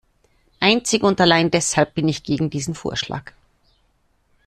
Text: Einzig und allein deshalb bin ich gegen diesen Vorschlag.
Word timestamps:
Einzig 0.59 1.03
und 1.03 1.21
allein 1.21 1.51
deshalb 1.51 1.93
bin 1.93 2.07
ich 2.07 2.23
gegen 2.23 2.49
diesen 2.49 2.73
Vorschlag. 2.73 3.33